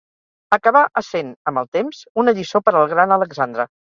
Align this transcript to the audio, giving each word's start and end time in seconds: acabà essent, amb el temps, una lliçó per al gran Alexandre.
acabà 0.55 0.79
essent, 1.01 1.29
amb 1.51 1.61
el 1.63 1.69
temps, 1.77 2.01
una 2.23 2.35
lliçó 2.39 2.65
per 2.69 2.75
al 2.81 2.91
gran 2.97 3.17
Alexandre. 3.19 3.69